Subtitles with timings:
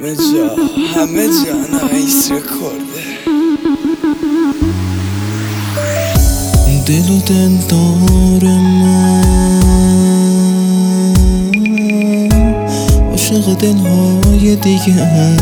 [0.00, 0.56] همه جا
[0.94, 3.02] همه جا نایس رکورده.
[6.86, 9.59] دل و دل دار من.
[13.30, 15.36] عاشق دلهای دیگه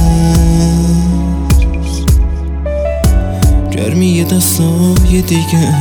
[3.71, 5.75] گرمی دستای دیگه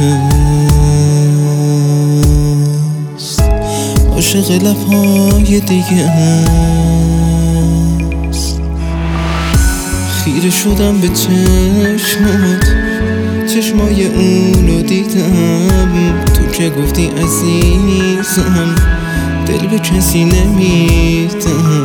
[4.12, 6.12] عاشق لبهای دیگه
[10.09, 12.65] خیره شدم به چشمات
[13.48, 16.23] چشمای اونو دیدم.
[16.34, 18.76] تو که گفتی عزیزم.
[19.47, 21.83] دل به کسی نمیدم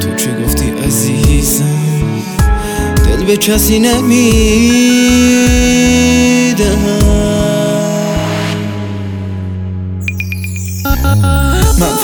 [0.00, 1.78] تو که گفتی عزیزم؟
[3.06, 4.16] دل به کسی نمیدم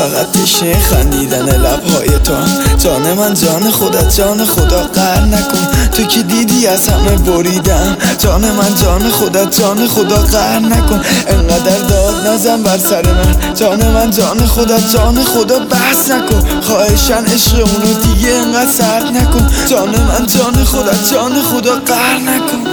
[0.02, 2.34] فقط تشنه خندیدن لبهای تو.
[2.78, 5.66] جان من جان خودت جان خدا قر نکن.
[5.94, 7.96] تو که دیدی از همه بریدم.
[8.18, 11.00] جان من جان خودت جان خدا قر نکن.
[11.26, 13.54] انقدر داد نزن بر سر من.
[13.54, 16.60] جان من جان خودت جان خدا بحث نکن.
[16.62, 19.50] خواهشن عشق اونو دیگه انقدر سرد نکن.
[19.66, 22.71] جان من جان خودت جان خدا قر نکن.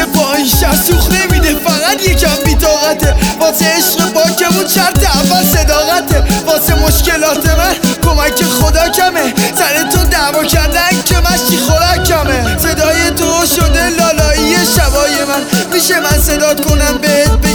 [0.00, 6.24] بچه با این شهر سوخ نمیده فقط یکم بیتاقته واسه عشق باکمون شرط اول صداقته.
[6.46, 12.58] واسه مشکلات من کمک خدا کمه سر تو دعوا کردن که مشتی خوراکمه.
[12.58, 15.72] صدای تو شده لالایی شبای من.
[15.72, 17.49] میشه من صدات کنم بهت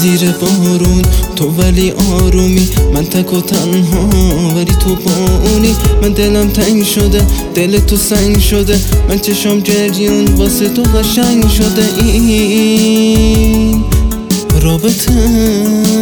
[0.00, 1.02] زیر بارون.
[1.36, 2.68] تو ولی آرومی.
[2.94, 4.08] من تک و تنها
[4.56, 5.12] ولی تو با
[5.44, 8.80] اونی من دلم تنگ شده دل تو سنگ شده.
[9.08, 11.88] من چشم جریون واسه تو قشنگ شده.
[12.04, 13.84] این
[14.62, 15.99] رابطه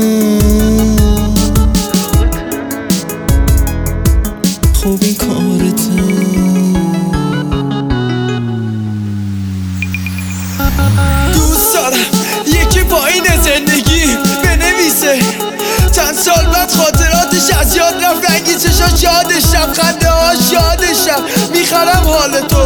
[18.59, 22.65] چشاش یادشم خنده هاش یادشم می‌خرم حال تو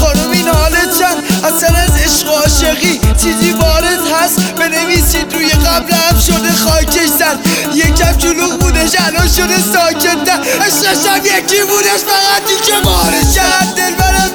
[0.00, 4.40] خانم این حالت چند اصلا از عشق و عاشقی چیزی وارد هست.
[4.40, 7.38] بنویسید روی قبلم شده خاکش زد.
[7.74, 13.94] یکم جلوغ بودش الان شده ساکت نه عشقشم یکی بودش فقط که بارش کرد دل
[13.94, 14.30] برم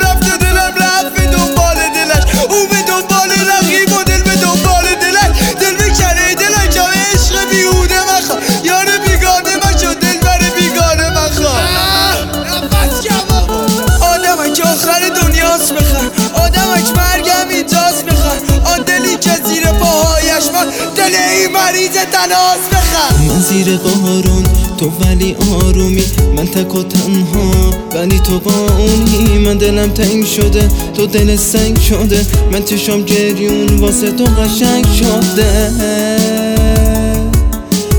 [21.53, 24.43] مریض تناس بخن من زیر بارون
[24.77, 26.03] تو ولی آرومی.
[26.37, 29.37] من تک و تنها ولی تو با اونی.
[29.37, 32.25] من دلم تنگ شده تو دل سنگ شده.
[32.51, 35.71] من چشم جریون واسه تو قشنگ شده.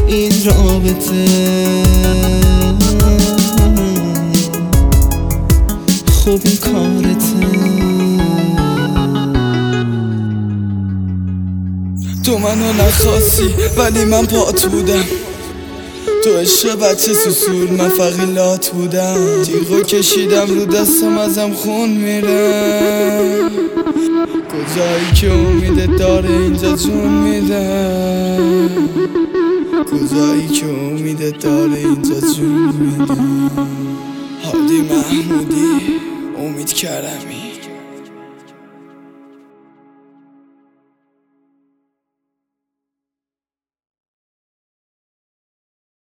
[0.06, 1.25] این رابطه.
[6.12, 6.56] خوب این
[12.31, 15.05] تو منو نخواستی ولی من پات بودم.
[16.25, 19.43] تو عشق بچه سسول من فقیلات بودم.
[19.43, 23.51] تیغو کشیدم رو دستم ازم خون میره
[24.49, 28.39] کجایی که امید داره اینجا جون میده
[29.93, 33.23] کجایی که امید داره اینجا جون میده
[34.45, 35.99] هادی محمودی
[36.39, 37.50] امید کرمی.